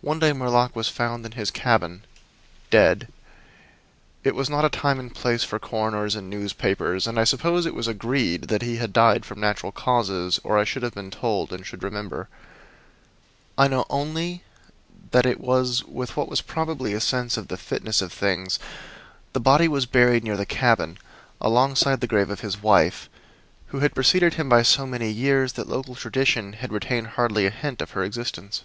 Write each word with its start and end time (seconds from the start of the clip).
One 0.00 0.20
day 0.20 0.32
Murlock 0.32 0.76
was 0.76 0.86
found 0.88 1.26
in 1.26 1.32
his 1.32 1.50
cabin, 1.50 2.04
dead. 2.70 3.08
It 4.22 4.36
was 4.36 4.48
not 4.48 4.64
a 4.64 4.68
time 4.68 5.00
and 5.00 5.12
place 5.12 5.42
for 5.42 5.58
coroners 5.58 6.14
and 6.14 6.30
newspapers, 6.30 7.04
and 7.08 7.18
I 7.18 7.24
suppose 7.24 7.66
it 7.66 7.74
was 7.74 7.88
agreed 7.88 8.42
that 8.44 8.62
he 8.62 8.76
had 8.76 8.92
died 8.92 9.24
from 9.24 9.40
natural 9.40 9.72
causes 9.72 10.38
or 10.44 10.56
I 10.56 10.62
should 10.62 10.84
have 10.84 10.94
been 10.94 11.10
told, 11.10 11.52
and 11.52 11.66
should 11.66 11.82
remember. 11.82 12.28
I 13.58 13.66
know 13.66 13.84
only 13.90 14.44
that 15.10 15.26
with 15.44 16.16
what 16.16 16.28
was 16.28 16.42
probably 16.42 16.92
a 16.92 17.00
sense 17.00 17.36
of 17.36 17.48
the 17.48 17.56
fitness 17.56 18.00
of 18.00 18.12
things 18.12 18.60
the 19.32 19.40
body 19.40 19.66
was 19.66 19.84
buried 19.86 20.22
near 20.22 20.36
the 20.36 20.46
cabin, 20.46 20.96
alongside 21.40 22.00
the 22.00 22.06
grave 22.06 22.30
of 22.30 22.38
his 22.38 22.62
wife, 22.62 23.10
who 23.70 23.80
had 23.80 23.96
preceded 23.96 24.34
him 24.34 24.48
by 24.48 24.62
so 24.62 24.86
many 24.86 25.10
years 25.10 25.54
that 25.54 25.68
local 25.68 25.96
tradition 25.96 26.52
had 26.52 26.70
retained 26.72 27.08
hardly 27.18 27.46
a 27.46 27.50
hint 27.50 27.82
of 27.82 27.90
her 27.98 28.04
existence. 28.04 28.62